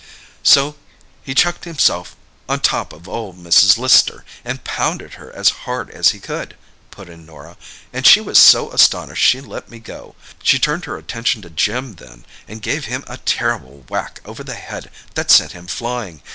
"So 0.41 0.77
he 1.21 1.35
chucked 1.35 1.65
himself 1.65 2.15
on 2.49 2.61
top 2.61 2.91
of 2.91 3.07
old 3.07 3.37
Mrs. 3.37 3.77
Lister, 3.77 4.25
and 4.43 4.63
pounded 4.63 5.13
her 5.13 5.31
as 5.31 5.49
hard 5.69 5.91
as 5.91 6.09
he 6.09 6.19
could," 6.19 6.57
put 6.89 7.07
in 7.07 7.23
Norah, 7.27 7.55
"and 7.93 8.03
she 8.03 8.19
was 8.19 8.39
so 8.39 8.71
astonished 8.71 9.23
she 9.23 9.41
let 9.41 9.69
me 9.69 9.77
go. 9.77 10.15
She 10.41 10.57
turned 10.57 10.85
her 10.85 10.97
attention 10.97 11.43
to 11.43 11.51
Jim 11.51 11.93
then, 11.97 12.25
and 12.47 12.63
gave 12.63 12.85
him 12.85 13.03
a 13.05 13.17
terrible 13.17 13.85
whack 13.89 14.21
over 14.25 14.43
the 14.43 14.55
head 14.55 14.89
that 15.13 15.29
sent 15.29 15.51
him 15.51 15.67
flying. 15.67 16.23